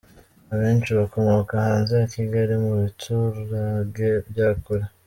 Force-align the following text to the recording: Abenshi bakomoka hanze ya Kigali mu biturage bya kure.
Abenshi 0.53 0.89
bakomoka 0.99 1.53
hanze 1.67 1.93
ya 1.99 2.07
Kigali 2.13 2.53
mu 2.63 2.71
biturage 2.81 4.07
bya 4.29 4.49
kure. 4.63 4.85